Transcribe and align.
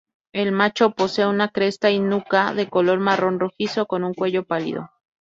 El 0.33 0.51
macho 0.51 0.95
posee 0.95 1.27
una 1.27 1.49
cresta 1.49 1.91
y 1.91 1.99
nuca 1.99 2.55
de 2.55 2.67
color 2.67 2.97
marrón-rojizo, 2.99 3.85
con 3.85 4.03
un 4.03 4.15
cuello 4.15 4.43
pálido. 4.47 4.89